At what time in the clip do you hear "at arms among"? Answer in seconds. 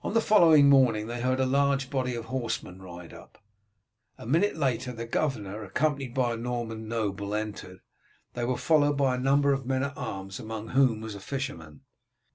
9.82-10.68